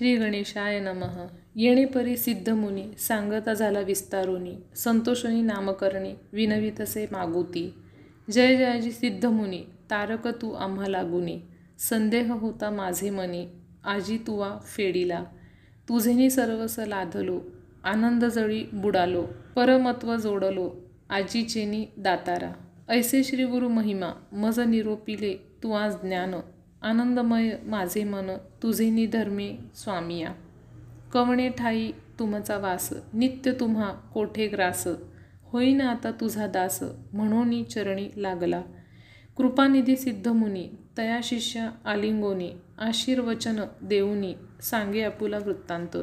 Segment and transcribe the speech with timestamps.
[0.00, 7.74] श्री गणेशाय नमः येणेपरी सिद्धमुनी सांगता झाला विस्तारुनी संतोषणी नामकरणी विनवितसे मागुती.
[8.30, 9.58] जय जयाजी सिद्धमुनी
[9.90, 11.40] तारक तू आम्हा लागुनी.
[11.78, 13.46] संदेह होता माझे मनी
[13.84, 15.24] आजी तुवा फेडीला.
[15.88, 17.40] तुझेनी सर्वस लाधलो
[17.84, 19.26] आनंद जळी बुडालो
[19.56, 20.76] परमत्व जोडलो
[21.10, 22.52] आजीचेनी दातारा.
[22.88, 26.34] ऐसे श्री गुरु महिमा मज निरोपिले तू आज ज्ञान.
[26.82, 28.30] आनंदमय माझे मन
[28.62, 30.32] तुझे निधर्मे स्वामिया
[31.12, 34.88] कवणे ठाई तुमचा वास नित्य तुम्हा कोठे ग्रास.
[35.42, 36.82] होईना आता तुझा दास
[37.12, 38.62] म्हणून चरणी लागला.
[39.36, 45.96] कृपानिधी सिद्धमुनी तया शिष्या आलिंगोनी आशीर्वचन देऊनी सांगे आपुला वृत्तांत.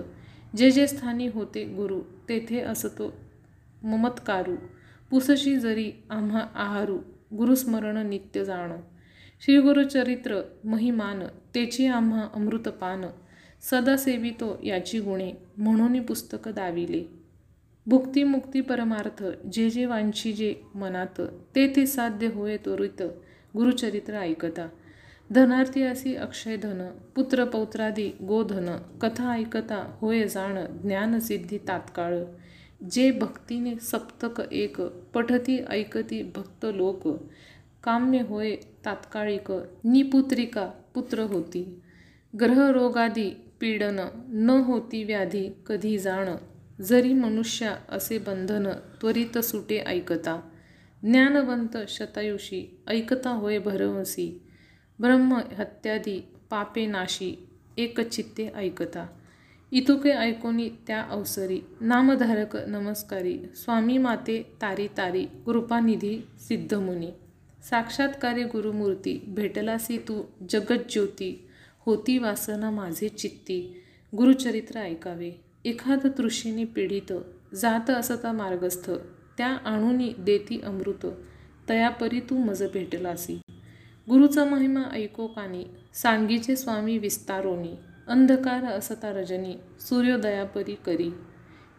[0.56, 2.00] जे जे स्थानी होते गुरु
[2.30, 3.14] तेथे असतो
[3.84, 4.56] ममत्कारू.
[5.10, 6.98] पुसशी जरी आम्हा आहारू
[7.38, 8.78] गुरुस्मरण नित्य जाणं.
[9.42, 11.24] श्री गुरुचरित्र महिमान
[11.56, 13.06] तेची आम्हा अमृतपान
[13.62, 17.04] सदा सेवितो याची गुणे म्हणून पुस्तक दाविले.
[17.86, 21.22] भुक्ती मुक्ती परमार्थ जे जे वांछी जे मनात
[21.56, 23.02] ते ते साध्य होय त्वरित
[23.56, 24.68] गुरुचरित्र ऐकता.
[25.32, 32.18] धनार्थी असी अक्षय धन पुत्र पौत्रादी गोधन कथा ऐकता होय जाण ज्ञानसिद्धी तात्काळ.
[32.92, 37.08] जे भक्तीने सप्तक एक पठती ऐकती भक्त लोक
[37.88, 39.52] काम्य होय तात्काळिक
[39.84, 41.80] निपुत्रिका पुत्र होती.
[42.40, 43.30] ग्रहरोगादी
[43.60, 46.30] पीडन न होती व्याधी कधी जाण.
[46.82, 48.68] जरी मनुष्या असे बंधन
[49.02, 50.42] त्वरित सुटे ऐकता.
[51.04, 54.42] ज्ञानवंत शतायुषी ऐकता होय भरवसी.
[55.00, 56.20] ब्रह्म हत्यादी
[56.52, 59.08] पापे नाशी एकचित्ते ऐकता.
[59.72, 63.40] इतुके ऐकोनी त्या अवसरी नामधारक नमस्कारी.
[63.56, 67.12] स्वामी माते तारी तारी कृपानिधी सिद्धमुनी.
[67.70, 71.48] साक्षात्कारी गुरुमूर्ती भेटलासी तू जगज्योती
[71.80, 73.84] होती वासना माझे चित्ती.
[74.18, 75.42] गुरुचरित्र ऐकावे.
[75.66, 77.14] एखाद तृषीने पीडित
[77.56, 78.92] जात असता मार्गस्थ
[79.38, 81.06] त्या आणुनी देती अमृत.
[81.70, 83.42] तयापरी तू मज भेटलासी.
[84.10, 85.66] गुरुचा महिमा ऐको कानी.
[85.94, 87.76] सांगीचे स्वामी विस्तारोनी.
[88.08, 91.14] अंधकार असता रजनी सूर्योदयापरी करी.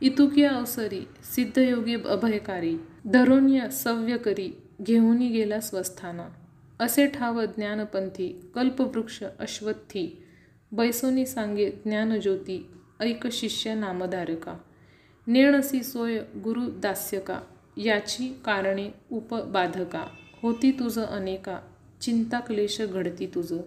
[0.01, 4.53] इतुकिया अवसरी सिद्धयोगी अभयकारी धरोण्य सव्य करी.
[4.83, 6.29] घेऊनी गेला स्वस्थाना.
[6.81, 10.23] असे ठाव ज्ञानपंथी कल्पवृक्ष अश्वत्थी
[10.73, 12.67] बैसोनी सांगे ज्ञानज्योती
[13.01, 14.59] ऐक शिष्य नामधारका.
[15.27, 17.41] नेणसी सोय गुरु दास्यका
[17.77, 20.07] याची कारणे उपबाधका.
[20.43, 21.61] होती तुझं अनेका
[22.01, 23.59] चिंता क्लेश घडती तुझं.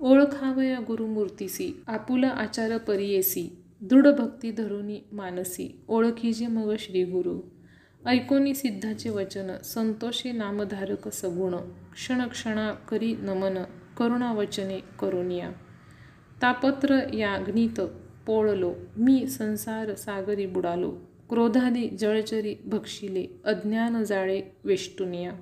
[0.00, 7.40] ओळखावया गुरुमूर्तीसी आपुला आचार परियेसी दृढ भक्ती धरुनी मानसी ओळखीजे मग श्री गुरु
[8.06, 11.54] ऐकोनी सिद्धाचे वचन संतोषी नामधारक सगुण
[11.92, 13.58] क्षणक्षणा करी नमन
[13.96, 15.50] करुणावचने करुनिया
[16.42, 17.80] तापत्र याग्नित
[18.26, 20.90] पोळलो मी संसार सागरी बुडालो
[21.30, 25.32] क्रोधादी जळचरी भक्षिले अज्ञान जाळे वेष्टुनिया.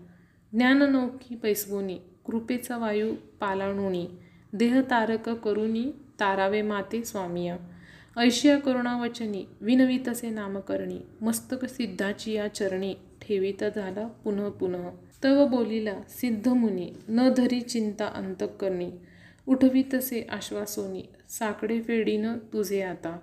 [0.52, 1.94] ज्ञाननौकी पैसवुनी
[2.26, 4.08] कृपेचा वायू पालाणुनी
[4.52, 5.84] देहतारक करुनी
[6.20, 7.56] तारावे माते स्वामिया.
[8.16, 14.88] ऐशिया करुणावचनी विनवितसे नामकरणी मस्तक सिद्धाची या चरणी ठेवित झाला पुनः पुनः.
[15.24, 18.90] तव बोलिला सिद्धमुनी न धरी चिंता अंतकरणी
[19.46, 23.18] उठवितसे आश्वासोनी साकडे फेडीन तुझे आता.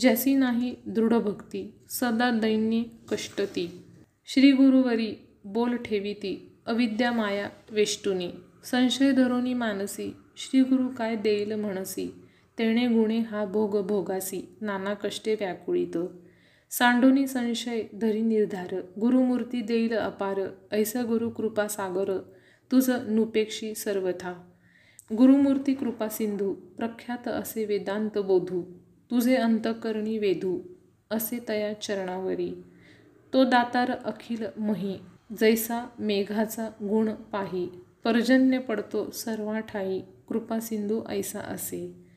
[0.00, 3.84] ज्यासी नाही दृढ भक्ती सदा दैन्य कष्टती.
[4.26, 8.30] श्री गुरुवरी बोल ठेविती अविद्या माया वेष्टुनी.
[8.64, 12.14] संशय धरोनी मानसी श्री गुरु काय देईल म्हणसी.
[12.58, 15.96] तेणे गुणे हा भोग भोगासी नाना कष्टे व्याकुळीत.
[16.70, 20.40] सांडोनी संशय धरी निर्धार गुरुमूर्ती देईल अपार
[20.72, 22.18] ऐस गुरु कृपा सागर
[22.72, 24.32] तुझ नुपेक्षी सर्वथा.
[25.18, 28.62] गुरुमूर्ती कृपा सिंधू प्रख्यात असे वेदांत बोधू
[29.10, 30.60] तुझे अंतकरणी वेधू
[31.10, 32.62] असे तया चरणावरी.
[33.32, 34.98] तो दातार अखिल मही
[35.40, 37.68] जैसा मेघाचा गुण पाही
[38.04, 42.07] पर्जन्य पडतो सर्वा ठाई कृपा सिंधू ऐसा असे.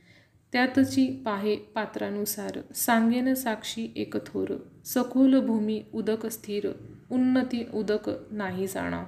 [0.54, 2.74] त्यातची पाहे पात्रानुसार.
[2.76, 4.56] सांगेन साक्षी एकथोर
[4.86, 6.72] सखोल भूमी उदक स्थिर.
[7.12, 9.06] उन्नती उदक नाही जाणा.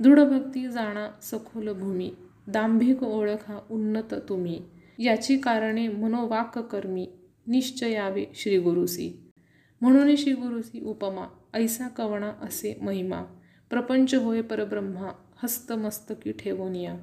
[0.00, 2.14] दृढभक्ती जाणा सखोल भूमी.
[2.46, 4.62] दांभिक ओळखा उन्नत तुम्ही.
[4.98, 7.08] याची कारणे मनोवाक कर्मी.
[7.46, 9.32] निश्चयावे श्रीगुरुसी
[9.80, 11.26] म्हणून श्रीगुरुसी उपमा.
[11.54, 13.22] ऐसा कवणा असे महिमा.
[13.70, 15.08] प्रपंच होय परब्रह्मा.
[15.42, 16.96] हस्तमस्तकी ठेवून या.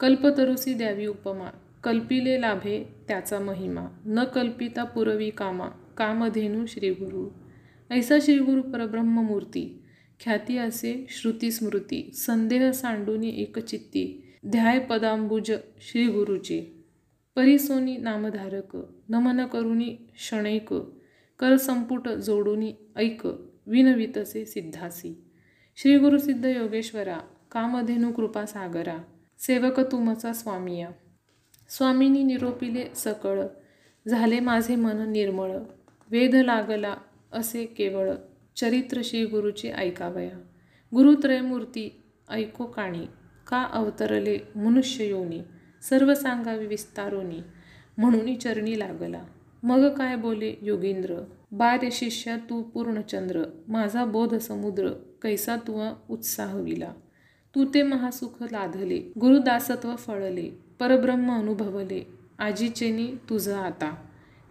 [0.00, 1.50] कल्पतरुसी द्यावी उपमा.
[1.86, 3.86] कल्पिले लाभे त्याचा महिमा.
[4.06, 5.68] न कल्पिता पुरवी कामा.
[5.68, 7.28] कामधेनू श्रीगुरु.
[7.94, 9.82] ऐसा श्रीगुरु परब्रह्ममूर्ती.
[10.20, 12.10] ख्याती असे श्रुती स्मृती.
[12.14, 16.84] संदेह सांडूनी एकचित्ती ध्याय पदांबुज श्रीगुरुची
[17.36, 18.76] परिसोनी नामधारक.
[19.08, 20.68] नमन करुणी क्षणैक.
[21.38, 23.26] कर संपुट जोडुनी ऐक.
[23.66, 25.24] विनवितसे सिद्धासी.
[25.76, 27.18] श्री गुरुसिद्ध योगेश्वरा.
[27.52, 28.98] कामधेनु कृपा सागरा.
[29.38, 30.90] सेवक तुमचा स्वामिया.
[31.68, 33.42] स्वामींनी निरोपिले सकळ
[34.08, 35.56] झाले माझे मन निर्मळ.
[36.10, 36.94] वेध लागला
[37.32, 38.10] असे केवळ
[38.56, 40.38] चरित्र श्री गुरुचे ऐकावया.
[40.94, 43.06] गुरुत्रयमूर्ती ऐको काणी.
[43.46, 45.40] का अवतरले मनुष्य योनी?
[45.82, 47.40] सर्व सांगावी विस्तारोनी.
[47.98, 49.22] म्हणून चरणी लागला.
[49.62, 51.14] मग काय बोले योगींद्र?
[51.52, 54.88] बार्य शिष्या तू पूर्णचंद्र माझा बोध समुद्र
[55.22, 56.92] कैसा तुवा उत्साह विला
[57.54, 60.65] तू ते महासुख लाधले गुरुदासत्व फळले.
[60.78, 62.06] परब्रह्म अनुभवले
[62.38, 63.94] आजीचेनी तुझं आता.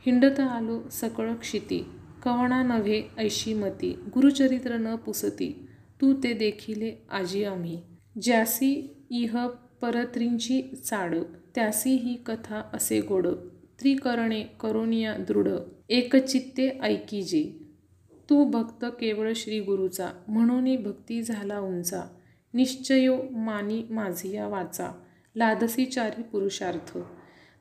[0.05, 1.85] हिंडत आलो सकळ क्षिती
[2.23, 3.99] कवणा नव्हे ऐशी मती.
[4.13, 5.67] गुरुचरित्र न पुसती
[6.01, 7.81] तू ते देखिले आजी आम्ही.
[8.21, 9.47] ज्यासी इह
[9.81, 11.15] परत्रींची चाड
[11.55, 13.27] त्यासी ही कथा असे गोड.
[13.79, 15.47] त्रिकरणे करोनिया दृढ
[15.89, 17.59] एकचित्ते ऐकीजे
[18.29, 22.01] तू भक्त केवळ श्री गुरुचा म्हणून भक्ती झाला उंचा.
[22.53, 24.91] निश्चयो मानी माझिया वाचा.
[25.35, 26.97] लादसी चारी पुरुषार्थ.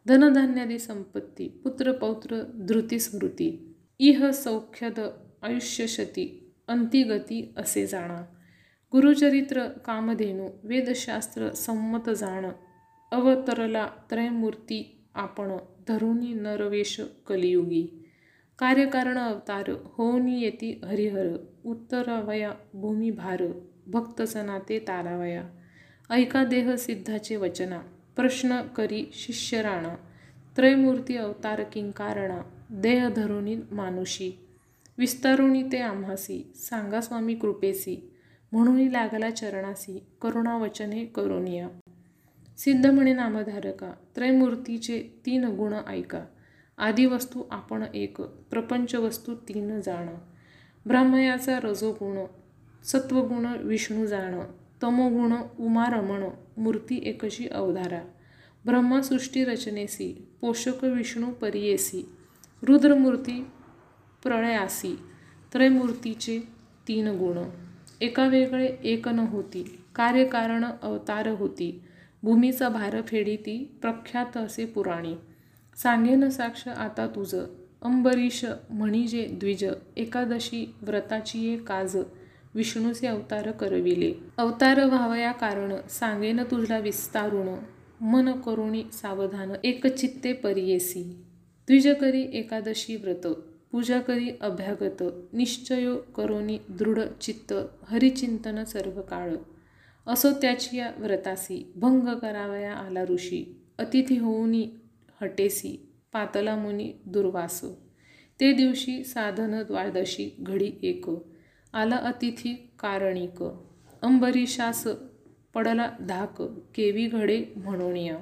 [0.08, 3.76] धनधान्यादी संपत्ती पुत्रपौत्र धृती स्मृती.
[3.98, 5.00] इह सौख्यद
[5.42, 8.22] आयुष्यशती अंतिगती असे जाणा.
[8.92, 12.46] गुरुचरित्र कामधेनू वेदशास्त्र संमत जाण.
[13.12, 15.56] अवतरला त्रयमूर्ती आपण
[15.88, 18.10] धरुणी नरवेश कलियुगी.
[18.58, 21.26] कार्यकारण अवतार होऊनी येती हरिहर.
[21.64, 23.42] उत्तरावया भूमिभार
[23.86, 25.42] भक्तसनाते तारावया.
[26.10, 27.78] ऐका देह सिद्धाचे वचना
[28.16, 29.94] प्रश्न करी शिष्य राणा
[30.56, 32.40] त्रयमूर्ती अवतार किंकारणा
[32.70, 34.38] देह धरुणी मानुषी
[34.98, 38.10] विस्तारुणी ते आम्हासी सांगा स्वामी कृपेसी
[38.52, 41.68] म्हणून लागला चरणासी करुणा वचने करुणिया
[42.58, 46.24] सिद्ध म्हणे नामधारका त्रयमूर्तीचे तीन गुण ऐका.
[46.78, 50.14] आदिवस्तू आपण एक प्रपंच वस्तू तीन जाणं.
[50.86, 52.26] ब्राह्मयाचा रजोगुण
[52.84, 54.40] सत्वगुण विष्णू जाणं.
[54.84, 56.24] तमोगुण उमारमण
[56.56, 58.00] मूर्ती एकशी अवधारा
[58.64, 62.02] ब्रह्मसृष्टी रचनेसी पोषक विष्णू परियेसी
[62.62, 63.40] रुद्रमूर्ती
[64.22, 64.94] प्रळयासी
[65.52, 66.38] त्रयमूर्तीचे
[66.88, 67.38] तीन गुण
[68.00, 69.62] एका वेगळे एक न होती
[69.94, 71.70] कार्यकारण अवतार होती
[72.22, 75.14] भूमीचा भार फेडीती प्रख्यात असे पुराणी.
[75.76, 77.46] सांगेन साक्ष आता तुझं
[77.82, 79.64] अंबरीश म्हणीजे द्विज
[79.96, 81.96] एकादशी व्रताची ये काज
[82.54, 84.14] विष्णूचे अवतार करविले.
[84.36, 87.48] अवतार व्हावया कारण सांगेन तुझला विस्तारुण.
[88.00, 91.02] मन करुणी सावधान एकचित्ते परियेसी.
[91.68, 93.26] द्विज करी एकादशी व्रत.
[93.72, 95.02] पूजा करी अभ्यागत.
[95.32, 97.54] निश्चयो करोनी दृढ चित्त.
[97.88, 99.32] हरिचिंतन सर्व काळ
[100.06, 101.72] असो त्याची या व्रतासी.
[101.76, 103.60] भंग करावया आला ऋषी.
[103.78, 104.68] अतिथी होऊनी
[105.22, 105.88] हटेसी.
[106.12, 107.64] पातला मुनी दुर्वास.
[108.40, 111.06] ते दिवशी साधन द्वादशी घडी एक.
[111.74, 113.42] आला अतिथी कारणिक.
[114.02, 114.86] अंबरीशास
[115.54, 116.42] पडला धाक
[116.74, 118.16] केवी घडे म्हणोनिया.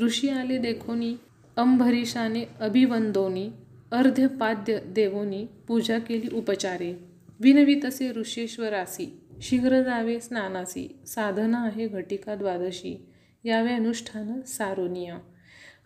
[0.00, 1.14] ऋषी आले देखोनी
[1.56, 3.48] अंबरीशाने अभिवंदोनी
[3.92, 6.92] अर्ध्यपाद्य देवोनी पूजा केली उपचारे.
[7.40, 13.06] विनवी तसे ऋषेश्वरासी शीघ्र जावे स्नानासी साधना आहे घटिका द्वादशी
[13.44, 15.18] यावे अनुष्ठान सारोनिया.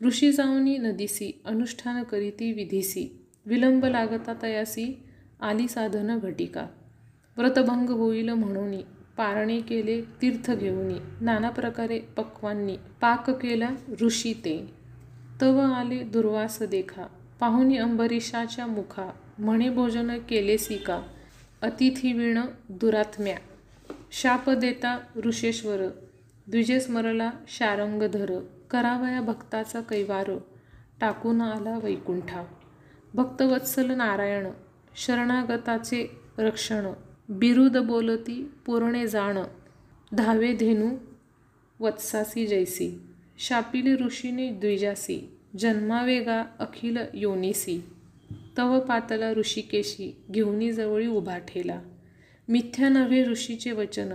[0.05, 3.09] ऋषी जाऊनी नदीसी अनुष्ठान करीती विधीसी
[3.47, 5.03] विलंब लागता तयासी
[5.41, 6.67] आली साधन घटिका.
[7.39, 8.81] व्रतभंग होईल म्हणून
[9.17, 13.69] पारणे केले तीर्थ घेऊनी नाना प्रकारे पक्वांनी पाक केला
[14.03, 14.75] ऋषी ते
[15.41, 17.07] तव आले दुर्वास देखा
[17.41, 21.03] पाहुनी अंबरीशाच्या मुखा म्हणे भोजन केले सिका
[21.63, 22.35] अतिथी
[22.69, 23.37] दुरात्म्या.
[24.13, 25.87] शाप देता ऋषेश्वर
[26.47, 28.39] द्विजे स्मरला शारंगधर
[28.71, 30.31] करावया भक्ताचा कैवार
[31.01, 32.45] टाकून आला वैकुंठा.
[33.15, 34.47] भक्तवत्सल नारायण
[34.97, 36.07] शरणागताचे
[36.39, 36.93] रक्षण
[37.29, 39.39] बिरुद बोलती पूर्णे जाण.
[40.17, 40.91] धावे धेनू
[41.81, 43.01] वत्सासी जैसी.
[43.39, 45.21] शापिली ऋषीने द्विजासी.
[45.59, 47.81] जन्मावेगा अखिल योनिसी.
[48.59, 51.83] तव पातला ऋषिकेशी घेऊनी जवळी उभा ठेला.
[52.49, 54.09] मिथ्या नव्हे ऋषीचे वचन.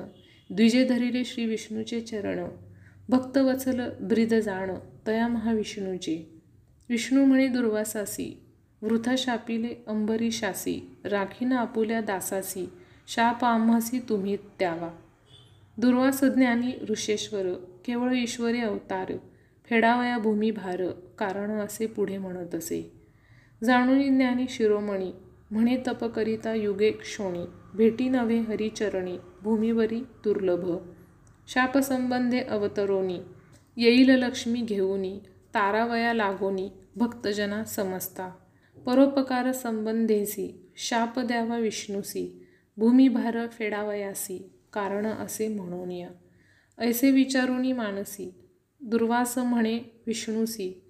[0.50, 2.48] द्विजे धरिले श्री विष्णूचे चरण.
[3.10, 4.72] भक्तवचल ब्रिद जाण.
[5.08, 6.34] तया महाविष्णूचे.
[6.90, 8.40] विष्णू म्हणे दुर्वासासी.
[8.82, 10.96] वृथा शापिले अंबरीशासी.
[11.06, 12.70] राखीना आपुल्या दासासी.
[13.08, 14.90] शाप आम्हासी तुम्ही द्यावा
[15.78, 17.54] दुर्वासज्ञानी ऋषेश्वर
[17.86, 19.12] केवळ ईश्वरी अवतार
[19.70, 22.92] फेडावया भूमी भार कारण असे पुढे म्हणत असे.
[23.64, 25.12] जाणून ज्ञानी शिरोमणी
[25.52, 30.78] म्हणे तप करिता युगे क्षोणी भेटी नव्हे हरिचरणी भूमीवरी दुर्लभ.
[31.48, 33.20] शापसंबंधे अवतरोनी
[33.78, 35.20] येईल लक्ष्मी घेऊनी
[35.54, 38.30] तारावया लागोनी भक्तजना समजता
[38.86, 42.43] परोपकार संबंधेसी शाप द्यावा विष्णूसी
[42.78, 46.10] भूमिभार फेडावयासी कारण असे म्हणूनिया.
[46.78, 48.36] ऐसे विचारुनी मानसी
[48.82, 50.84] दुर्वास म्हणे विष्णूसी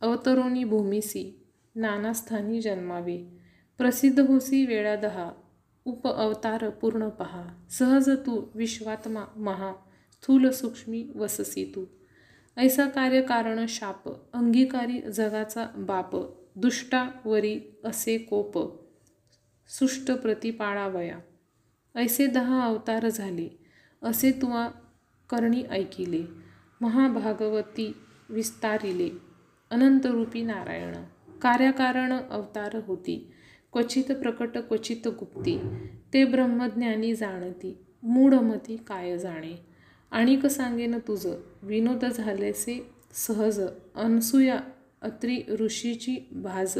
[0.00, 3.38] अवतरुणी भूमिसी नानास्थानी जन्मावे.
[3.78, 5.32] प्रसिद्ध होसी वेळा दहा
[5.84, 7.66] उप अवतार पूर्ण पहा.
[7.70, 9.72] सहज तू विश्वात्मा महा
[10.12, 11.84] स्थूल सूक्ष्मी वससी तू.
[12.56, 16.10] ऐसा कार्य कारण शाप अंगीकारी जगाचा बाप
[16.56, 18.81] दुष्टावरी असे कोप.
[19.68, 21.18] सुष्ट प्रतिपाळावया
[21.94, 23.58] ऐसे दहा अवतार झाले.
[24.02, 24.68] असे तुवा
[25.30, 26.22] करणी ऐकिले.
[26.80, 27.96] महाभागवती
[28.28, 29.10] विस्तारिले.
[29.70, 30.94] अनंतरूपी नारायण.
[31.42, 33.32] कार्याकारण अवतार होती.
[33.72, 35.58] क्वचित प्रकट क्वचित गुप्ती.
[36.12, 37.78] ते ब्रह्मज्ञानी जाणती.
[38.02, 39.66] मूढमती काय जाणे?
[40.10, 43.60] आणिक सांगेन तुझं विनोद झालेसे सहज.
[43.94, 44.60] अनसूया
[45.02, 46.78] अत्री ऋषीची भाज.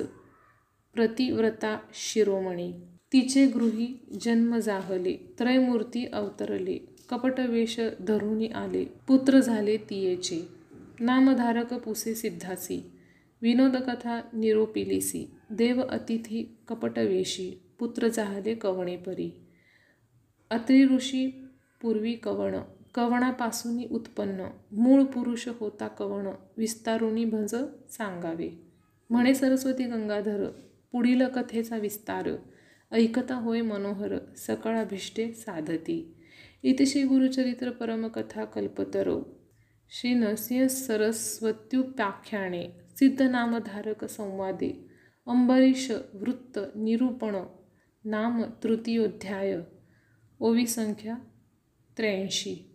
[0.94, 2.72] प्रतिव्रता शिरोमणी.
[3.12, 3.86] तिचे गृही
[4.22, 10.48] जन्म जाहले त्रयमूर्ती अवतरले कपटवेश धरुनी आले पुत्र झाले तियेचे.
[11.00, 12.80] नामधारक पुसे सिद्धासी
[13.42, 19.30] विनोदकथा निरोपिलीसी देव अतिथी कपटवेशी पुत्र जाहले कवणेपरी
[20.50, 21.26] अत्री ऋषी
[21.82, 22.56] पूर्वी कवण
[22.94, 27.54] कवणापासून उत्पन्न मूळ पुरुष होता कवण विस्तारुणी भज
[27.90, 28.50] सांगावे.
[29.10, 30.46] म्हणे सरस्वती गंगाधर
[30.92, 32.28] पुढील कथेचा विस्तार.
[32.92, 36.16] ऐकता होय मनोहर सकळाभिष्टे साधती.
[36.62, 39.40] इतिशी गुरुचरित्र परमकथा कल्पतरो.
[39.90, 44.88] श्री नरसिंह सरस्वत्युपाख्याने सिद्धनामधारक संवादे.
[45.26, 47.36] अंबरीश वृत्त निरूपण.
[48.04, 49.60] नाम तृतीयोध्याय.
[50.40, 51.16] ओवी संख्या
[51.96, 52.70] त्र्याऐंशी.